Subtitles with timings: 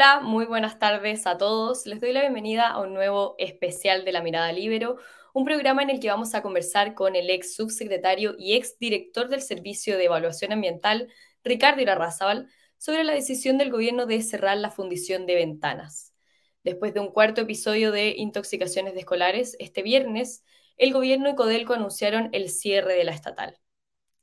[0.00, 1.84] Hola, muy buenas tardes a todos.
[1.84, 4.96] Les doy la bienvenida a un nuevo especial de La Mirada Libero,
[5.34, 9.28] un programa en el que vamos a conversar con el ex subsecretario y ex director
[9.28, 11.12] del Servicio de Evaluación Ambiental,
[11.44, 12.48] Ricardo Irarrázaval,
[12.78, 16.14] sobre la decisión del gobierno de cerrar la fundición de ventanas.
[16.64, 20.44] Después de un cuarto episodio de intoxicaciones de escolares, este viernes,
[20.78, 23.60] el gobierno y Codelco anunciaron el cierre de la estatal.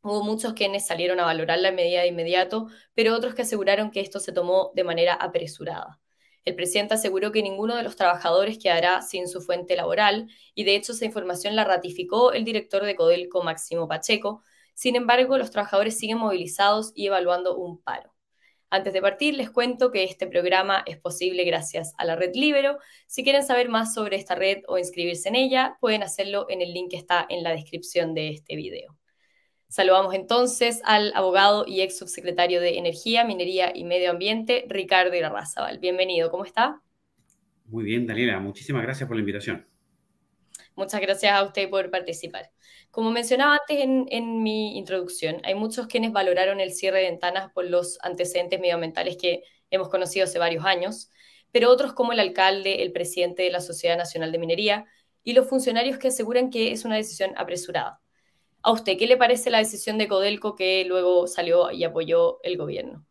[0.09, 3.99] Hubo muchos quienes salieron a valorar la medida de inmediato, pero otros que aseguraron que
[3.99, 5.99] esto se tomó de manera apresurada.
[6.45, 10.75] El presidente aseguró que ninguno de los trabajadores quedará sin su fuente laboral y de
[10.77, 14.43] hecho esa información la ratificó el director de Codelco, Máximo Pacheco.
[14.73, 18.13] Sin embargo, los trabajadores siguen movilizados y evaluando un paro.
[18.70, 22.77] Antes de partir, les cuento que este programa es posible gracias a la red Libero.
[23.07, 26.73] Si quieren saber más sobre esta red o inscribirse en ella, pueden hacerlo en el
[26.73, 28.98] link que está en la descripción de este video.
[29.70, 35.79] Saludamos entonces al abogado y ex subsecretario de Energía, Minería y Medio Ambiente, Ricardo Irarrázaval.
[35.79, 36.82] Bienvenido, ¿cómo está?
[37.65, 39.68] Muy bien, Daniela, muchísimas gracias por la invitación.
[40.76, 42.49] Muchas gracias a usted por participar.
[42.91, 47.65] Como mencionaba antes en, mi introducción, hay muchos quienes valoraron el cierre de ventanas por
[47.65, 51.12] los antecedentes medioambientales que hemos conocido hace varios años,
[51.51, 54.85] pero otros como el alcalde, el presidente de la Sociedad Nacional de Minería
[55.23, 57.99] y los funcionarios que aseguran que es una decisión apresurada.
[58.63, 62.58] ¿A usted qué le parece la decisión de Codelco que luego salió y apoyó el
[62.58, 63.05] gobierno?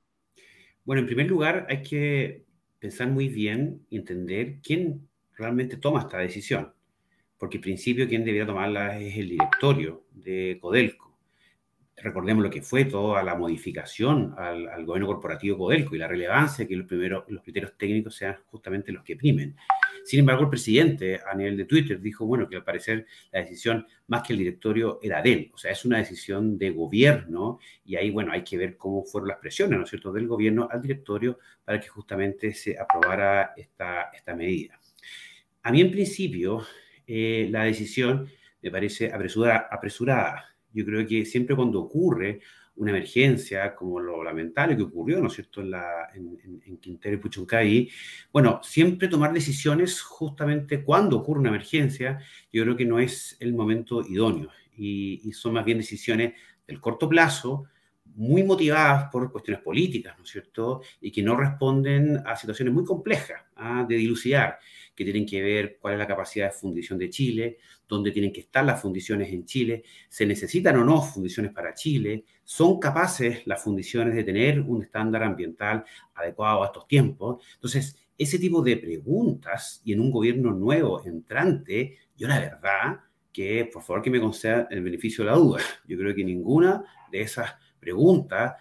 [0.84, 2.44] Bueno, en primer lugar hay que
[2.78, 6.72] pensar muy bien y entender quién realmente toma esta decisión,
[7.38, 11.06] porque en principio quien debería tomarla es el directorio de Codelco
[11.96, 16.76] recordemos lo que fue toda la modificación al, gobierno corporativo Codelco y la relevancia que
[16.76, 19.56] los, primeros, los criterios técnicos sean justamente los que primen.
[20.06, 23.84] Sin embargo, el presidente a nivel de Twitter dijo, bueno, que al parecer la decisión
[24.06, 27.96] más que el directorio era de él, o sea, es una decisión de gobierno y
[27.96, 30.80] ahí, bueno, hay que ver cómo fueron las presiones, ¿no es cierto?, del gobierno al
[30.80, 34.78] directorio para que justamente se aprobara esta, esta medida.
[35.64, 36.62] A mí, en principio,
[37.04, 38.28] eh, la decisión
[38.62, 42.40] me parece apresurada, apresurada yo creo que siempre cuando ocurre
[42.76, 47.18] una emergencia, como lo lamentable que ocurrió, ¿no es cierto?, en, la, en, Quintero y
[47.18, 47.90] Puchuncaví,
[48.32, 52.20] bueno, siempre tomar decisiones justamente cuando ocurre una emergencia,
[52.52, 56.34] yo creo que no es el momento idóneo y, son más bien decisiones
[56.66, 57.64] del corto plazo,
[58.14, 62.84] muy motivadas por cuestiones políticas, ¿no es cierto?, y que no responden a situaciones muy
[62.84, 63.84] complejas ¿ah?
[63.88, 64.58] de dilucidar
[64.96, 68.40] que tienen que ver cuál es la capacidad de fundición de Chile, dónde tienen que
[68.40, 73.62] estar las fundiciones en Chile, se necesitan o no fundiciones para Chile, son capaces las
[73.62, 77.44] fundiciones de tener un estándar ambiental adecuado a estos tiempos.
[77.54, 83.68] Entonces, ese tipo de preguntas y en un gobierno nuevo, entrante, yo la verdad que,
[83.70, 85.60] por favor, que me conceda el beneficio de la duda.
[85.86, 88.54] Yo creo que ninguna de esas preguntas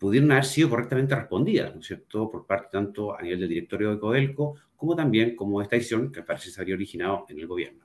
[0.00, 3.90] pudieron haber sido correctamente respondidas, ¿no es cierto?, por parte tanto a nivel del directorio
[3.90, 7.84] de Codelco como también como esta decisión que parece se había originado en el gobierno.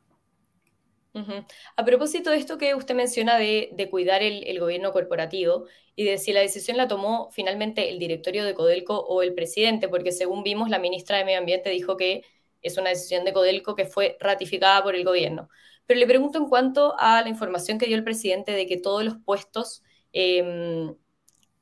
[1.78, 5.66] A propósito de esto que usted menciona de, cuidar el, gobierno corporativo
[5.96, 9.88] y de si la decisión la tomó finalmente el directorio de Codelco o el presidente,
[9.88, 12.24] porque según vimos, la ministra de Medio Ambiente dijo que
[12.62, 15.50] es una decisión de Codelco que fue ratificada por el gobierno.
[15.86, 19.06] Pero le pregunto en cuanto a la información que dio el presidente de que todos
[19.06, 20.96] los puestos em,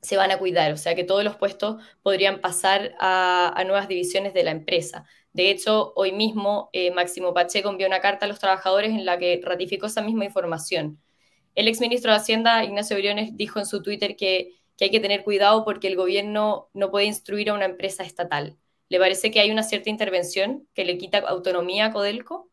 [0.04, 4.34] se van a cuidar, o sea que todos los puestos podrían pasar a nuevas divisiones
[4.34, 5.04] de la empresa.
[5.34, 9.18] De hecho, hoy mismo eh, Máximo Pacheco envió una carta a los trabajadores en la
[9.18, 11.00] que ratificó esa misma información.
[11.56, 15.64] El exministro de Hacienda, Ignacio Briones, dijo en su Twitter que, hay que tener cuidado
[15.64, 18.56] porque el gobierno no puede instruir a una empresa estatal.
[18.88, 22.48] ¿Le parece que hay una cierta intervención que le quita autonomía a Codelco?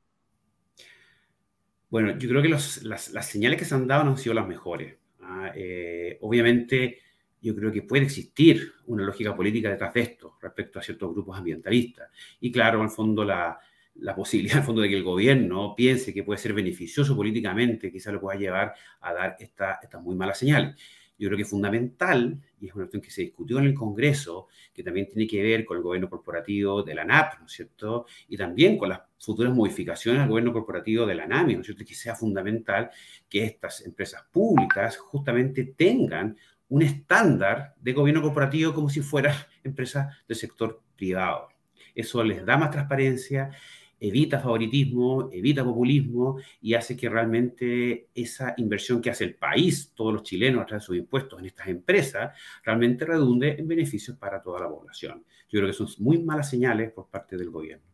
[1.89, 2.81] Bueno, yo creo que las,
[3.27, 4.97] señales que se han dado no han sido las mejores.
[5.21, 5.51] ¿ah?
[5.55, 7.00] Eh, obviamente,
[7.41, 11.37] yo creo que puede existir una lógica política detrás de esto respecto a ciertos grupos
[11.37, 12.09] ambientalistas.
[12.39, 13.59] Y claro, al fondo la,
[13.95, 18.11] la posibilidad al fondo de que el gobierno piense que puede ser beneficioso políticamente, quizá
[18.11, 20.75] lo pueda llevar a dar esta, esta muy mala señal.
[21.17, 24.47] Yo creo que es fundamental, y es una cuestión que se discutió en el Congreso,
[24.73, 28.07] que también tiene que ver con el gobierno corporativo de la NAP, ¿no es cierto?
[28.27, 31.85] Y también con las futuras modificaciones al gobierno corporativo de la NAMI, ¿no es cierto?
[31.85, 32.89] Que sea fundamental
[33.29, 36.35] que estas empresas públicas justamente tengan
[36.71, 41.49] un estándar de gobierno corporativo como si fuera empresa del sector privado.
[41.93, 43.51] Eso les da más transparencia,
[43.99, 50.13] evita favoritismo, evita populismo y hace que realmente esa inversión que hace el país, todos
[50.13, 52.31] los chilenos a través de sus impuestos en estas empresas,
[52.63, 55.25] realmente redunde en beneficios para toda la población.
[55.49, 57.85] Yo creo que son muy malas señales por parte del gobierno.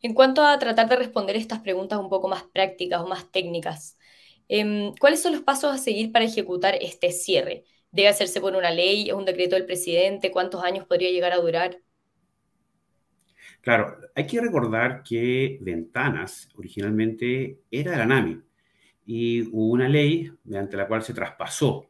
[0.00, 3.98] En cuanto a tratar de responder estas preguntas un poco más prácticas o más técnicas,
[4.48, 7.64] Em, ¿Cuáles son los pasos a seguir para ejecutar este cierre?
[7.90, 9.08] ¿Debe hacerse por una ley?
[9.08, 10.30] ¿Es un decreto del presidente?
[10.30, 11.80] ¿Cuántos años podría llegar a durar?
[13.60, 18.42] Claro, hay que recordar que Ventanas originalmente era de la NAMI
[19.06, 21.88] y hubo una ley mediante la cual se traspasó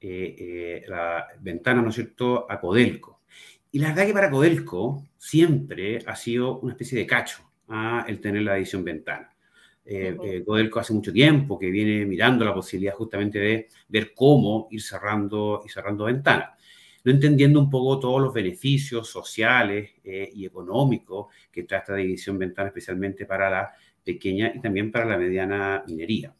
[0.00, 3.22] eh, eh, la ventana, ¿no es cierto?, a Codelco.
[3.72, 8.20] Y la verdad que para Codelco siempre ha sido una especie de cacho a el
[8.20, 9.30] tener la edición ventana.
[9.90, 14.82] Eh, Codelco hace mucho tiempo que viene mirando la posibilidad justamente de ver cómo ir
[14.82, 16.58] cerrando y cerrando ventanas
[17.04, 22.38] no entendiendo un poco todos los beneficios sociales eh, y económicos que trae esta división
[22.38, 23.72] ventana, especialmente para la
[24.04, 26.34] pequeña y también para la mediana minería.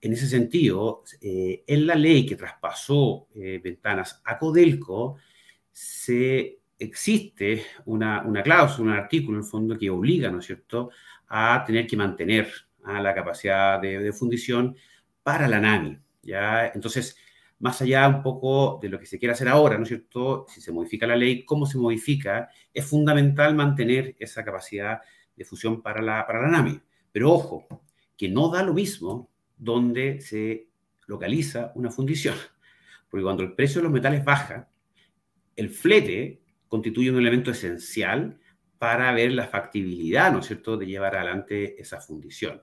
[0.00, 5.16] En ese sentido, eh, en la ley que traspasó eh, ventanas a Codelco,
[5.70, 10.90] se existe una, cláusula, un artículo en el fondo que obliga, ¿no es cierto?,
[11.28, 12.50] a tener que mantener
[12.84, 14.76] a la capacidad de, fundición
[15.22, 15.98] para la NAMI.
[16.22, 16.68] ¿ya?
[16.68, 17.16] Entonces,
[17.58, 20.46] más allá un poco de lo que se quiere hacer ahora, ¿no es cierto?
[20.48, 25.00] Si se modifica la ley, cómo se modifica, es fundamental mantener esa capacidad
[25.36, 26.80] de fusión para la, para la NAMI.
[27.12, 27.66] Pero ojo,
[28.16, 30.68] que no da lo mismo donde se
[31.06, 32.34] localiza una fundición.
[33.08, 34.68] Porque cuando el precio de los metales baja,
[35.54, 38.38] el flete constituye un elemento esencial
[38.78, 42.62] para ver la factibilidad, ¿no es cierto?, de llevar adelante esa fundición.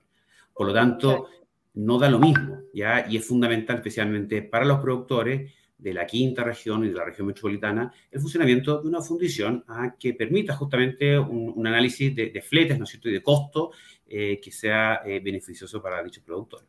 [0.60, 1.26] Por lo tanto,
[1.72, 3.06] no da lo mismo, ¿ya?
[3.08, 7.28] Y es fundamental, especialmente para los productores de la quinta región y de la región
[7.28, 9.96] metropolitana, el funcionamiento de una fundición ¿ah?
[9.98, 13.70] que permita justamente un, análisis de, fletes, ¿no es cierto?, y de costo
[14.06, 16.68] eh, que sea eh, beneficioso para dichos productores.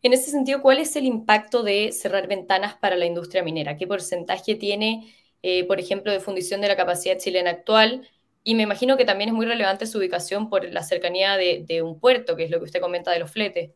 [0.00, 3.76] En ese sentido, ¿cuál es el impacto de cerrar ventanas para la industria minera?
[3.76, 5.12] ¿Qué porcentaje tiene,
[5.42, 8.08] eh, por ejemplo, de fundición de la capacidad chilena actual?
[8.48, 11.98] Y me imagino que también es muy relevante su ubicación por la cercanía de, un
[11.98, 13.72] puerto, que es lo que usted comenta de los fletes.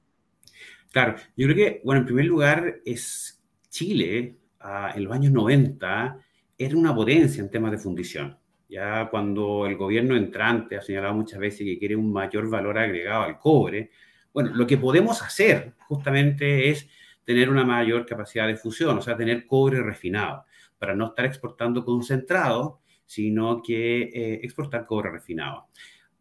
[0.93, 6.19] Claro, yo creo que, bueno, en primer lugar, es Chile, ah, en los años 90,
[6.57, 8.39] era una potencia en temas de fundición.
[8.69, 13.25] Ya cuando el gobierno entrante ha señalado muchas veces que quiere un mayor valor agregado
[13.25, 13.91] al cobre,
[14.33, 16.89] bueno, lo que podemos hacer justamente es
[17.25, 20.45] tener una mayor capacidad de fusión, o sea, tener cobre refinado,
[20.79, 22.80] para no estar exportando concentrado
[23.11, 25.67] sino que eh, exportar cobre refinado.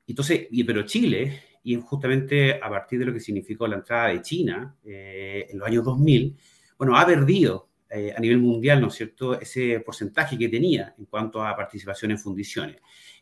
[0.08, 4.24] Entonces, y, pero Chile, y justamente a partir de lo que significó la entrada de
[4.24, 6.36] China eh, en los años 2000,
[6.80, 11.06] bueno, ha perdido eh, a nivel mundial, ¿no es cierto?, ese porcentaje que tenía en
[11.06, 12.78] cuanto a participación en fundiciones,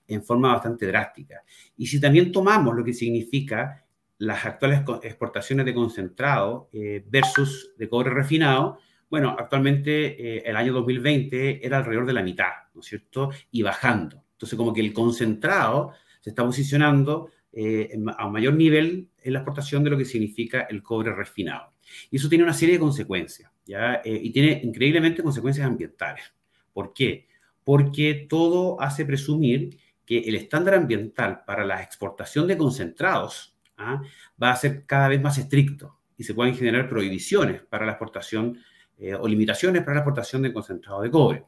[0.08, 1.44] en forma bastante drástica.
[1.76, 3.86] Y si también tomamos lo que significa
[4.20, 6.70] las actuales exportaciones de concentrado
[7.08, 12.82] versus de cobre refinado, bueno, actualmente el año 2020 era alrededor de la mitad, ¿no
[12.82, 13.30] es cierto?
[13.52, 14.24] Y bajando.
[14.34, 19.84] Entonces, como que el concentrado se está posicionando eh, a mayor nivel en la exportación
[19.84, 21.74] de lo que significa el cobre refinado.
[22.12, 24.02] Y eso tiene una serie de consecuencias, ¿ya?
[24.06, 26.24] Eh, y tiene increíblemente consecuencias ambientales.
[26.72, 27.28] ¿Por qué?
[27.64, 29.76] Porque todo hace presumir
[30.06, 34.04] que el estándar ambiental para la exportación de concentrados ¿ah?
[34.42, 38.60] va a ser cada vez más estricto y se pueden generar prohibiciones para la exportación
[39.00, 41.46] eh, o limitaciones para la exportación de concentrado de cobre.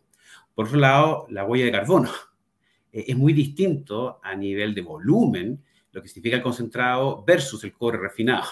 [0.54, 2.10] Por otro lado, la huella de carbono
[2.92, 7.74] eh, es muy distinto a nivel de volumen, lo que significa el concentrado versus el
[7.74, 8.48] cobre refinado.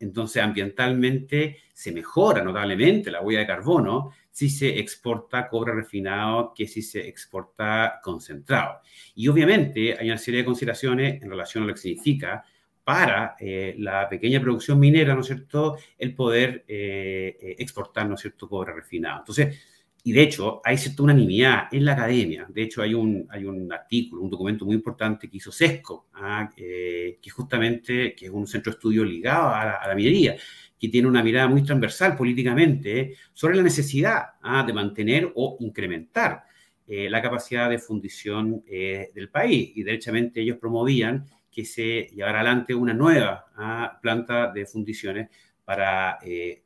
[0.00, 6.66] Entonces, ambientalmente se mejora notablemente la huella de carbono si se exporta cobre refinado que
[6.66, 8.80] si se exporta concentrado.
[9.14, 12.44] Y obviamente hay una serie de consideraciones en relación a lo que significa
[12.84, 18.20] para eh, la pequeña producción minera, ¿no es cierto?, el poder eh, exportar, ¿no es
[18.20, 19.20] cierto?, cobre refinado.
[19.20, 19.58] Entonces,
[20.06, 22.46] y de hecho, hay cierta unanimidad en la academia.
[22.50, 26.52] De hecho, hay un, hay un artículo, un documento muy importante que hizo SESCO, ¿ah?
[26.58, 30.36] eh, que justamente que es un centro de estudio ligado a la, minería,
[30.78, 34.62] que tiene una mirada muy transversal políticamente sobre la necesidad ¿ah?
[34.62, 36.44] de mantener o incrementar
[36.86, 39.72] eh, la capacidad de fundición eh, del país.
[39.74, 43.98] Y derechamente ellos promovían que se llevara adelante una nueva ¿ah?
[44.02, 45.28] planta de fundiciones
[45.64, 46.18] para,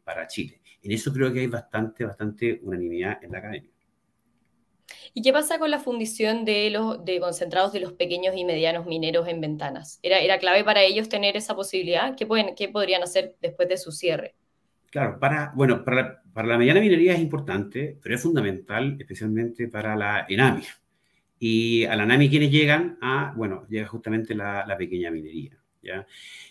[0.02, 0.60] para Chile.
[0.82, 3.70] En eso creo que hay bastante, bastante unanimidad en la academia.
[5.12, 8.86] ¿Y qué pasa con la fundición de los de concentrados de los pequeños y medianos
[8.86, 10.00] mineros en ventanas?
[10.02, 12.16] ¿Era, era clave para ellos tener esa posibilidad?
[12.16, 14.34] ¿Qué, pueden, qué podrían hacer después de su cierre?
[14.90, 19.96] Claro, para, bueno, para para la mediana minería es importante, pero es fundamental especialmente para
[19.96, 20.62] la ENAMI.
[21.38, 25.58] Y a la ENAMI quienes llegan a, bueno, llega justamente la, la pequeña minería.
[25.82, 26.06] ¿ya?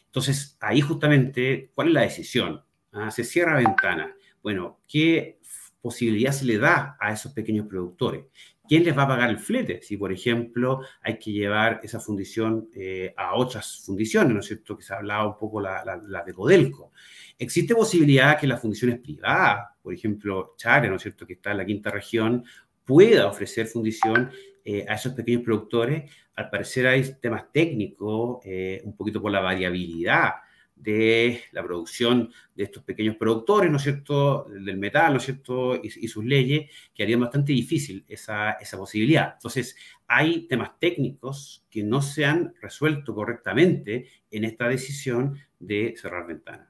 [0.05, 2.63] Entonces, ahí justamente, ¿cuál es la decisión?
[2.91, 4.13] Ah, se cierra ventana
[4.47, 5.41] bueno, ¿qué
[5.81, 8.27] posibilidad se le da a esos pequeños productores?
[8.65, 9.81] ¿Quién les va a pagar el flete?
[9.81, 14.77] Si, por ejemplo, hay que llevar esa fundición eh, a otras fundiciones, ¿no es cierto?
[14.77, 16.93] Que se ha hablado un poco la, de Codelco.
[17.37, 21.57] ¿Existe posibilidad que las fundiciones privadas, por ejemplo, Chare, ¿no es cierto?, que está en
[21.57, 22.45] la quinta región,
[22.85, 24.31] pueda ofrecer fundición
[24.69, 26.11] eh, a esos pequeños productores.
[26.35, 30.33] Al parecer hay temas técnicos, eh, un poquito por la variabilidad
[30.75, 35.81] de la producción de estos pequeños productores, ¿no es cierto?, del metal, ¿no es cierto?,
[35.81, 39.35] y, sus leyes, que harían bastante difícil esa, esa, posibilidad.
[39.35, 46.27] Entonces, hay temas técnicos que no se han resuelto correctamente en esta decisión de cerrar
[46.27, 46.67] ventanas.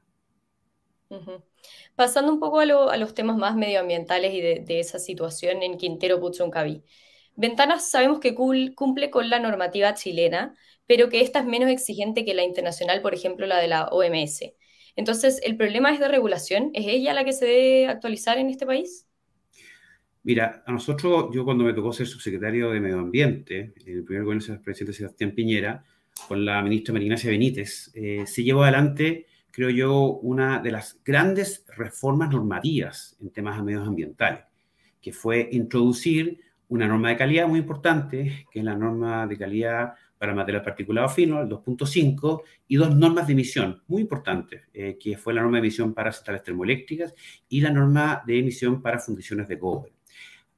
[1.95, 2.65] Pasando un poco a,
[2.97, 6.83] los temas más medioambientales y de, esa situación en Quintero Puchuncaví.
[7.37, 10.55] Ventanas sabemos que cumple con la normativa chilena,
[10.87, 14.55] pero que esta es menos exigente que la internacional, por ejemplo, la de la OMS.
[14.95, 16.71] Entonces, ¿el problema es de regulación?
[16.73, 19.07] ¿Es ella la que se debe actualizar en este país?
[20.23, 24.23] Mira, a nosotros, yo cuando me tocó ser subsecretario de Medio Ambiente, en el primer
[24.23, 25.85] gobierno del presidente Sebastián Piñera,
[26.27, 31.63] con la ministra Marignacia Benítez, eh, se llevó adelante, creo yo, una de las grandes
[31.77, 34.43] reformas normativas en temas medioambientales,
[34.99, 39.93] que fue introducir una norma de calidad muy importante, que es la norma de calidad
[40.17, 45.17] para material particulado fino, el 2.5, y dos normas de emisión muy importantes, eh, que
[45.17, 47.13] fue la norma de emisión para centrales termoeléctricas
[47.47, 49.93] y la norma de emisión para fundiciones de cobre.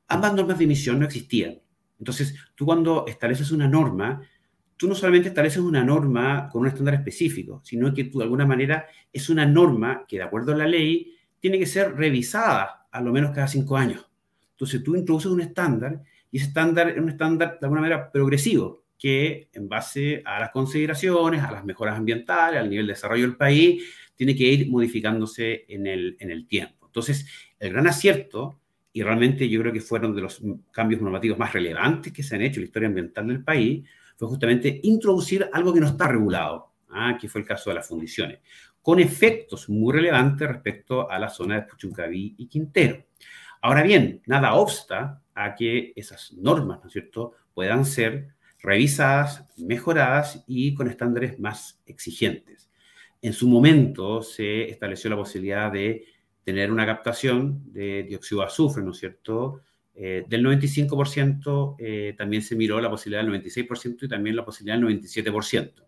[0.07, 1.59] Ambas normas de emisión no existían.
[1.99, 4.21] Entonces, tú cuando estableces una norma,
[4.77, 8.45] tú no solamente estableces una norma con un estándar específico, sino que tú de alguna
[8.45, 13.01] manera es una norma que de acuerdo a la ley tiene que ser revisada a
[13.01, 14.08] lo menos cada cinco años.
[14.59, 18.83] Entonces tú introduces un estándar y ese estándar es un estándar de alguna manera progresivo
[18.97, 23.37] que en base a las consideraciones, a las mejoras ambientales, al nivel de desarrollo del
[23.37, 23.81] país,
[24.13, 26.87] tiene que ir modificándose en el, en el tiempo.
[26.87, 27.25] Entonces,
[27.57, 28.59] el gran acierto,
[28.91, 32.41] y realmente yo creo que fueron de los cambios normativos más relevantes que se han
[32.41, 33.87] hecho en la historia ambiental del país,
[34.17, 37.17] fue justamente introducir algo que no está regulado, ¿ah?
[37.19, 38.39] que fue el caso de las fundiciones,
[38.81, 43.05] con efectos muy relevantes respecto a la zona de Puchuncaví y Quintero.
[43.61, 48.29] Ahora bien, nada obsta a que esas normas, ¿no es cierto?, puedan ser
[48.61, 52.69] revisadas, mejoradas y con estándares más exigentes.
[53.21, 56.05] En su momento se estableció la posibilidad de
[56.43, 59.61] tener una captación de dióxido de azufre, ¿no es cierto?,
[59.93, 64.77] eh, del 95%, eh, también se miró la posibilidad del 96% y también la posibilidad
[64.77, 65.85] del 97%.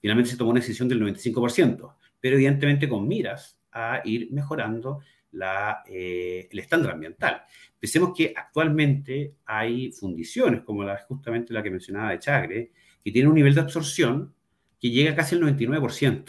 [0.00, 5.00] Finalmente se tomó una decisión del 95%, pero evidentemente con miras a ir mejorando
[5.86, 7.42] eh, el estándar ambiental.
[7.78, 12.72] Pensemos que actualmente hay fundiciones, como la, justamente la que mencionaba de Chagre,
[13.02, 14.34] que tienen un nivel de absorción
[14.80, 16.24] que llega casi al 99%.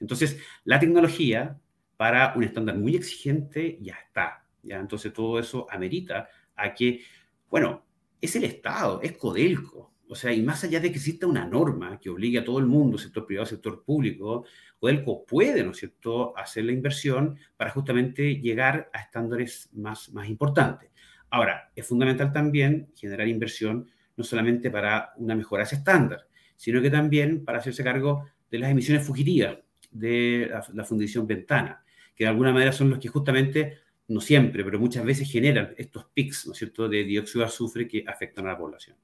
[0.00, 1.58] Entonces, la tecnología
[1.96, 4.44] para un estándar muy exigente ya está.
[4.62, 4.80] ¿ya?
[4.80, 7.02] Entonces, todo eso amerita a que,
[7.48, 7.84] bueno,
[8.20, 11.98] es el Estado, es Codelco, o sea, y más allá de que exista una norma
[11.98, 14.44] que obligue a todo el mundo, sector privado, sector público,
[14.78, 20.28] Codelco puede, ¿no es cierto?, hacer la inversión para justamente llegar a estándares más, más
[20.28, 20.90] importantes.
[21.30, 26.80] Ahora, es fundamental también generar inversión no solamente para una mejora de ese estándar, sino
[26.82, 29.58] que también para hacerse cargo de las emisiones fugitivas
[29.90, 31.82] de la, la fundición Ventana,
[32.14, 36.04] que de alguna manera son los que justamente, no siempre, pero muchas veces generan estos
[36.12, 38.96] pics, ¿no es cierto?, de dióxido de azufre que afectan a la población.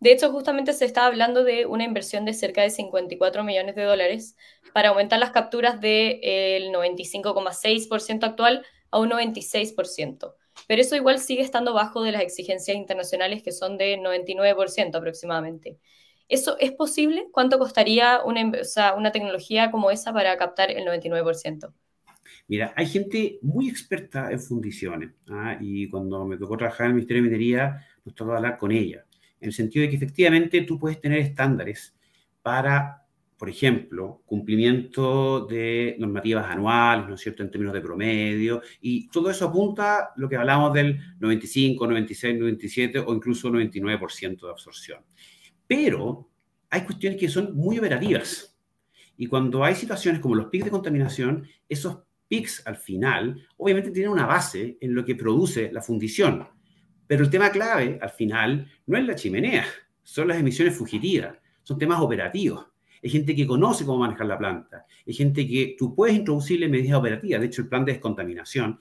[0.00, 3.82] De hecho, justamente se está hablando de una inversión de cerca de 54 millones de
[3.82, 4.36] dólares
[4.72, 10.34] para aumentar las capturas del 95,6% actual a un 96%.
[10.66, 15.78] Pero eso igual sigue estando bajo de las exigencias internacionales que son de 99% aproximadamente.
[16.28, 17.26] ¿Eso es posible?
[17.32, 18.52] ¿Cuánto costaría una,
[18.96, 21.72] una tecnología como esa para captar el 99%?
[22.46, 25.56] Mira, hay gente muy experta en fundiciones ¿ah?
[25.60, 29.04] y cuando me tocó trabajar en el Ministerio de Minería, tocó hablar con ella
[29.40, 31.94] en el sentido de que efectivamente tú puedes tener estándares
[32.42, 33.06] para,
[33.36, 39.30] por ejemplo, cumplimiento de normativas anuales, ¿no es cierto?, en términos de promedio, y todo
[39.30, 45.00] eso apunta a lo que hablamos del 95, 96, 97 o incluso 99% de absorción.
[45.66, 46.28] Pero
[46.70, 48.58] hay cuestiones que son muy operativas.
[49.16, 54.12] Y cuando hay situaciones como los pics de contaminación, esos pics al final obviamente tienen
[54.12, 56.48] una base en lo que produce la fundición.
[57.10, 59.64] Pero el tema clave, al final, no es la chimenea,
[60.00, 62.64] son las emisiones fugitivas, son temas operativos.
[63.02, 66.96] Hay gente que conoce cómo manejar la planta, hay gente que tú puedes introducirle medidas
[66.96, 67.40] operativas.
[67.40, 68.78] De hecho, el plan de descontaminación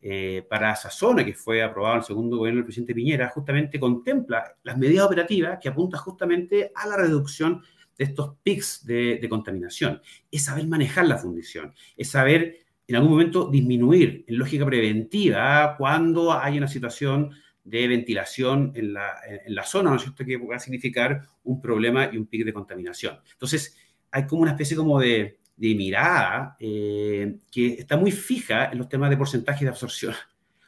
[0.00, 3.78] eh, para esa zona que fue aprobado en el segundo gobierno del presidente Piñera justamente
[3.78, 7.62] contempla las medidas operativas que apuntan justamente a la reducción
[7.98, 10.00] de estos pics de, de contaminación.
[10.30, 12.56] Es saber manejar la fundición, es saber
[12.88, 17.32] en algún momento disminuir en lógica preventiva cuando hay una situación
[17.66, 21.60] de ventilación en la, en la zona, ¿no es cierto?, que va a significar un
[21.60, 23.18] problema y un pic de contaminación.
[23.32, 23.76] Entonces,
[24.12, 28.88] hay como una especie como de, de mirada eh, que está muy fija en los
[28.88, 30.14] temas de porcentaje de absorción.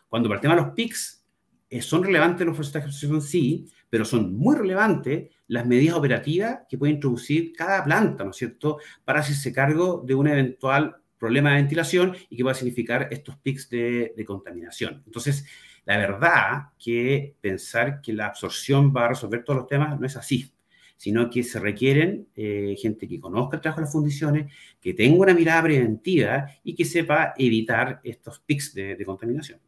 [0.09, 1.25] Cuando para el tema de los pics,
[1.71, 6.79] eh, son relevantes los porcentajes de sí, pero son muy relevantes las medidas operativas que
[6.79, 11.57] puede introducir cada planta, ¿no es cierto?, para hacerse cargo de un eventual problema de
[11.57, 15.03] ventilación y que va a significar estos pics de, contaminación.
[15.05, 15.47] Entonces,
[15.89, 20.19] la verdad que pensar que la absorción va a resolver todos los temas no es
[20.19, 20.53] así,
[20.99, 24.53] sino que se requieren eh, gente que conozca el trabajo de las fundiciones,
[24.83, 29.61] que tenga una mirada preventiva y que sepa evitar estos pics de contaminación.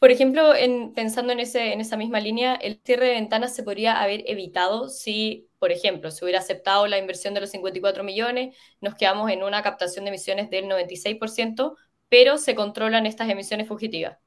[0.00, 0.52] Por ejemplo,
[0.96, 5.48] pensando en, en esa misma línea, el cierre de ventanas se podría haber evitado si,
[5.60, 9.62] por ejemplo, se hubiera aceptado la inversión de los 54 millones, nos quedamos en una
[9.62, 11.76] captación de emisiones del 96%,
[12.08, 14.18] pero se controlan estas emisiones fugitivas.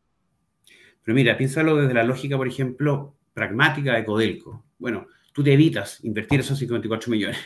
[1.04, 4.66] Pero mira, piénsalo desde la lógica, por ejemplo, pragmática de Codelco.
[4.78, 7.38] Bueno, tú te evitas invertir esos 54 millones.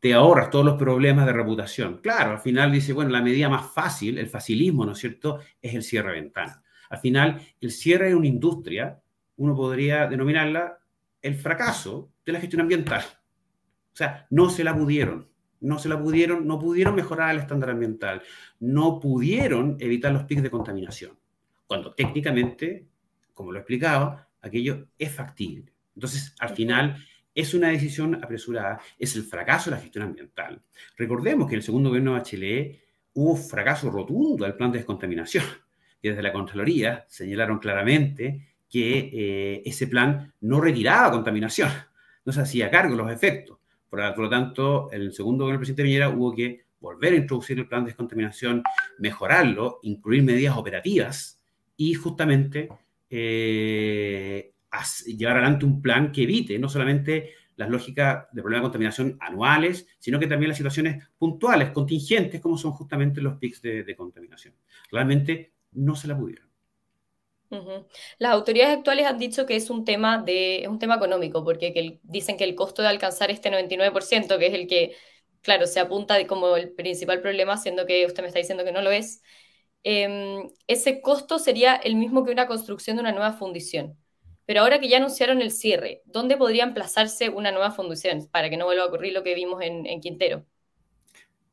[0.00, 2.00] Te ahorras todos los problemas de reputación.
[2.02, 5.74] Claro, al final dice, bueno, la medida más fácil, el facilismo, ¿no es cierto?, es
[5.74, 6.60] el cierre de ventanas.
[6.90, 9.00] Al final, el cierre de una industria,
[9.36, 10.78] uno podría denominarla
[11.22, 13.02] el fracaso de la gestión ambiental.
[13.02, 15.28] O sea, no se la pudieron,
[15.60, 18.22] no se la pudieron, no pudieron mejorar el estándar ambiental,
[18.60, 21.18] no pudieron evitar los picos de contaminación,
[21.66, 22.86] cuando técnicamente,
[23.34, 25.72] como lo he explicado, aquello es factible.
[25.94, 26.96] Entonces, al final,
[27.34, 30.62] es una decisión apresurada, es el fracaso de la gestión ambiental.
[30.96, 32.80] Recordemos que en el segundo gobierno de Bachelet
[33.14, 35.44] hubo fracaso rotundo del plan de descontaminación
[36.02, 41.70] desde la Contraloría señalaron claramente que eh, ese plan no retiraba contaminación,
[42.24, 43.58] no se hacía cargo de los efectos.
[43.88, 47.58] Por, lo tanto, en el segundo gobierno del presidente Piñera hubo que volver a introducir
[47.58, 48.62] el plan de descontaminación,
[48.98, 51.35] mejorarlo, incluir medidas operativas
[51.76, 52.68] y justamente
[53.10, 54.52] eh,
[55.06, 59.86] llevar adelante un plan que evite no solamente las lógicas de problemas de contaminación anuales,
[59.98, 64.54] sino que también las situaciones puntuales, contingentes, como son justamente los pics de, contaminación.
[64.90, 66.46] Realmente no se la pudieron.
[68.18, 71.98] Las autoridades actuales han dicho que es un tema, de, es un tema económico, porque
[72.02, 74.94] dicen que el costo de alcanzar este 99%, que es el que,
[75.40, 78.82] claro, se apunta como el principal problema, siendo que usted me está diciendo que no
[78.82, 79.22] lo es,
[79.88, 83.96] em, ese costo sería el mismo que una construcción de una nueva fundición.
[84.44, 88.56] Pero ahora que ya anunciaron el cierre, ¿dónde podría emplazarse una nueva fundición para que
[88.56, 90.44] no vuelva a ocurrir lo que vimos en, Quintero?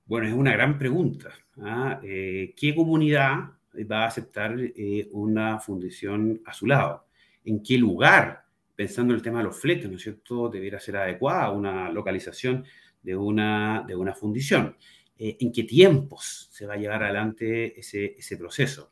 [0.06, 1.32] Bueno, es una gran pregunta.
[1.62, 2.00] ¿ah?
[2.04, 3.54] Eh, ¿Qué comunidad
[3.92, 7.08] va a aceptar eh, una fundición a su lado.
[7.46, 10.98] ¿En qué lugar, pensando en el tema de los fletes, ¿no es cierto?, debiera ser
[10.98, 12.66] adecuada una localización
[13.02, 14.78] de una, de una fundición.
[15.18, 18.92] Eh, ¿En qué tiempos se va a llevar adelante ese, ese proceso?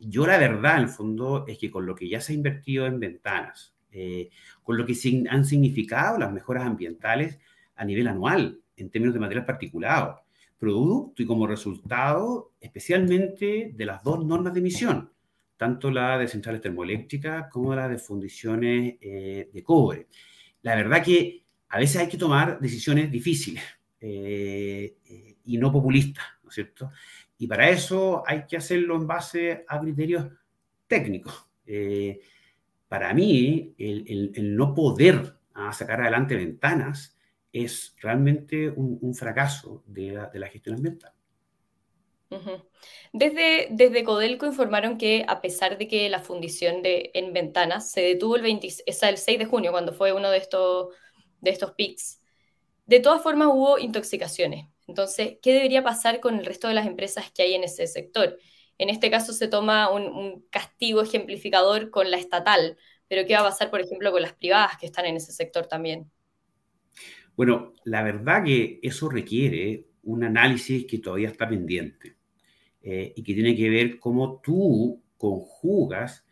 [0.00, 2.86] Yo la verdad, en el fondo, es que con lo que ya se ha invertido
[2.86, 4.30] en ventanas, eh,
[4.62, 4.94] con lo que
[5.28, 7.38] han significado las mejoras ambientales
[7.76, 10.22] a nivel anual, en términos de material particulado,
[10.58, 15.12] producto y como resultado especialmente de las dos normas de emisión,
[15.56, 20.06] tanto la de centrales termoeléctricas como la de fundiciones eh, de cobre.
[20.62, 23.62] La verdad que a veces hay que tomar decisiones difíciles
[24.00, 26.90] eh, eh, y no populistas, ¿no es cierto?
[27.38, 30.26] Y para eso hay que hacerlo en base a criterios
[30.86, 31.48] técnicos.
[32.88, 37.16] para mí, el, no poder ah, sacar adelante ventanas
[37.52, 41.12] es realmente un, fracaso de la, gestión ambiental.
[43.12, 48.02] desde, desde Codelco informaron que a pesar de que la fundición de, en ventanas se
[48.02, 50.94] detuvo el, 20, el 6 de junio, cuando fue uno de estos,
[51.40, 52.20] de estos pics,
[52.86, 54.66] de todas formas hubo intoxicaciones.
[54.88, 58.38] Entonces, ¿qué debería pasar con el resto de las empresas que hay en ese sector?
[58.78, 63.50] En este caso se toma un, castigo ejemplificador con la estatal, pero ¿qué va a
[63.50, 66.10] pasar, por ejemplo, con las privadas que están en ese sector también?
[67.36, 72.16] Bueno, la verdad que eso requiere un análisis que todavía está pendiente
[72.80, 76.24] eh, y que tiene que ver cómo tú conjugas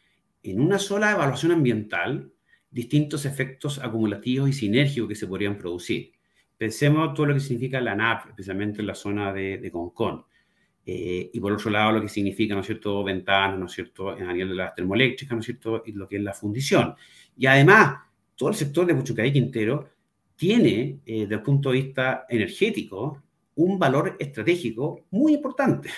[0.42, 2.32] en una sola evaluación ambiental
[2.70, 6.15] distintos efectos acumulativos y sinérgicos que se podrían producir.
[6.56, 10.24] Pensemos todo lo que significa la NAP, especialmente en la zona de, Concón.
[10.84, 14.16] Eh, y por otro lado, lo que significa, ¿no es cierto?, ventanas, ¿no es cierto?,
[14.16, 16.94] en nivel de las termoeléctricas, ¿no es cierto?, y lo que es la fundición.
[17.36, 17.98] Y además,
[18.36, 19.88] todo el sector de Puchucay Quintero
[20.36, 23.22] tiene, eh, desde el punto de vista energético,
[23.56, 25.90] un valor estratégico muy importante.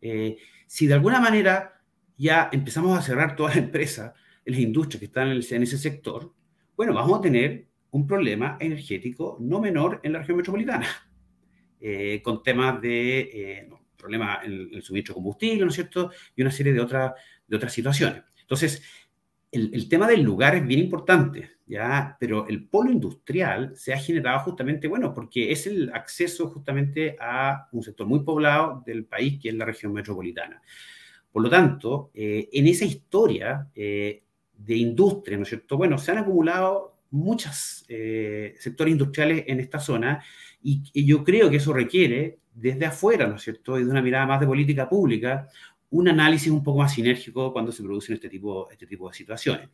[0.00, 1.80] Eh, si de alguna manera
[2.16, 4.12] ya empezamos a cerrar todas las empresas,
[4.44, 6.32] las industrias que están en, ese sector,
[6.76, 10.86] bueno, vamos a tener un problema energético no menor en la región metropolitana,
[11.80, 16.10] eh, con temas de problemas en el suministro de combustible, ¿no es cierto?
[16.34, 17.12] Y una serie de, otras
[17.46, 18.24] de otras situaciones.
[18.40, 18.82] Entonces,
[19.52, 22.16] el, tema del lugar es bien importante, ¿ya?
[22.18, 27.68] Pero el polo industrial se ha generado justamente, bueno, porque es el acceso justamente a
[27.70, 30.60] un sector muy poblado del país, que es la región metropolitana.
[31.30, 35.76] Por lo tanto, eh, en esa historia de industria, ¿no es cierto?
[35.76, 40.22] Bueno, se han acumulado muchos sectores industriales en esta zona
[40.62, 43.78] y, y, yo creo que eso requiere, desde afuera, ¿no es cierto?
[43.78, 45.48] Y de una mirada más de política pública,
[45.94, 49.68] un análisis un poco más sinérgico cuando se producen este tipo, este tipo de situaciones.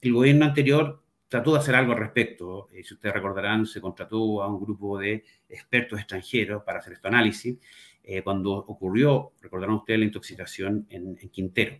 [0.00, 2.68] El gobierno anterior trató de hacer algo al respecto.
[2.72, 7.06] Eh, si ustedes recordarán, se contrató a un grupo de expertos extranjeros para hacer este
[7.06, 7.56] análisis.
[8.02, 11.78] Eh, cuando ocurrió, recordarán ustedes la intoxicación en, Quintero.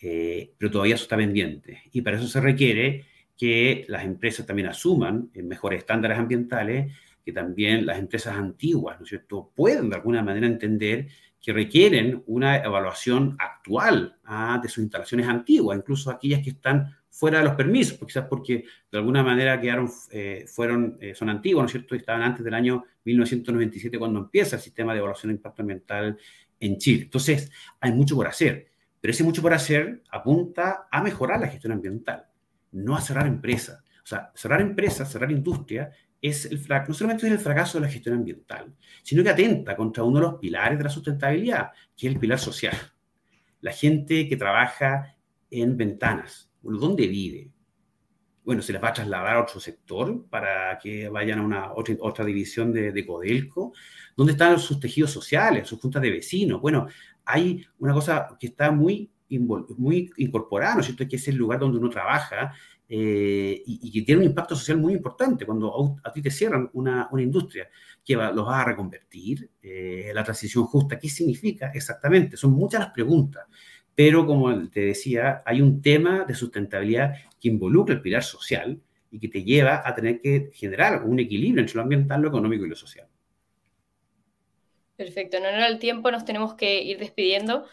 [0.00, 1.82] Eh, pero todavía eso está pendiente.
[1.92, 3.04] Y para eso se requiere
[3.36, 6.92] que las empresas también asuman mejores estándares ambientales,
[7.24, 11.08] que también las empresas antiguas, ¿no es cierto?, puedan de alguna manera entender
[11.40, 17.38] que requieren una evaluación actual ah, de sus instalaciones antiguas, incluso aquellas que están fuera
[17.38, 21.66] de los permisos, quizás porque de alguna manera quedaron, eh, fueron, eh, son antiguas, ¿no
[21.66, 21.94] es cierto?
[21.94, 26.18] estaban antes del año 1997 cuando empieza el sistema de evaluación de impacto ambiental
[26.60, 27.04] en Chile.
[27.04, 28.68] Entonces, hay mucho por hacer,
[29.00, 32.26] pero ese mucho por hacer apunta a mejorar la gestión ambiental,
[32.76, 33.82] no a cerrar empresas.
[34.04, 37.92] O sea, cerrar empresas, cerrar industria, es el, no solamente es el fracaso de la
[37.92, 42.14] gestión ambiental, sino que atenta contra uno de los pilares de la sustentabilidad, que es
[42.14, 42.74] el pilar social.
[43.60, 45.16] La gente que trabaja
[45.50, 47.50] en ventanas, bueno, ¿dónde vive?
[48.44, 51.96] Bueno, se les va a trasladar a otro sector para que vayan a una otra,
[52.00, 53.72] otra división de, de, Codelco.
[54.16, 56.60] ¿Dónde están sus tejidos sociales, sus juntas de vecinos?
[56.60, 56.86] Bueno,
[57.24, 61.08] hay una cosa que está muy, muy incorporada, ¿no es cierto?
[61.08, 62.52] Que es el lugar donde uno trabaja
[62.88, 67.08] eh, y, que tiene un impacto social muy importante cuando a, ti te cierran una,
[67.10, 67.68] una industria
[68.04, 72.36] que los va a reconvertir, eh, la transición justa, ¿qué significa exactamente?
[72.36, 73.44] Son muchas las preguntas,
[73.92, 79.18] pero como te decía, hay un tema de sustentabilidad que involucra el pilar social y
[79.18, 82.68] que te lleva a tener que generar un equilibrio entre lo ambiental, lo económico y
[82.68, 83.08] lo social.
[84.96, 87.66] Perfecto, en honor al tiempo nos tenemos que ir despidiendo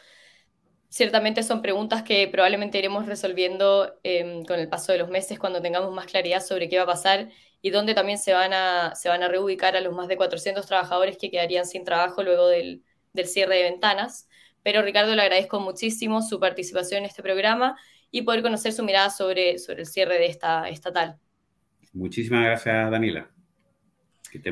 [0.93, 5.59] ciertamente son preguntas que probablemente iremos resolviendo em, con el paso de los meses cuando
[5.59, 7.29] tengamos más claridad sobre qué va a pasar
[7.63, 10.63] y dónde también se van a, se van a reubicar a los más de 400
[10.67, 12.83] trabajadores que quedarían sin trabajo luego del,
[13.25, 14.29] cierre de ventanas.
[14.61, 17.75] Pero Ricardo, le agradezco muchísimo su participación en este programa
[18.11, 21.17] y poder conocer su mirada sobre, sobre el cierre de esta estatal.
[21.91, 23.32] Muchísimas gracias, Daniela.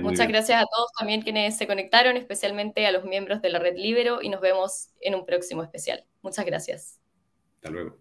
[0.02, 3.78] Muchas gracias a todos también quienes se conectaron, especialmente a los miembros de la Red
[3.78, 6.06] Libero y nos vemos en un próximo especial.
[6.22, 7.00] Muchas gracias.
[7.56, 7.98] Hasta luego.